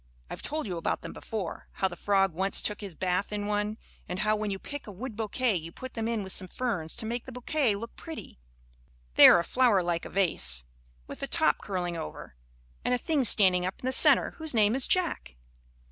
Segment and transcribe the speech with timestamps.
[0.31, 3.77] I've told you about them before, how the frog once took his bath in one,
[4.09, 6.95] and how, when you pick a wood bouquet you put them in with some ferns
[6.95, 8.39] to make the bouquet look pretty.
[9.13, 10.65] They are a flower like a vase,
[11.05, 12.35] with a top curling over,
[12.83, 15.35] and a thing standing up in the centre whose name is "Jack."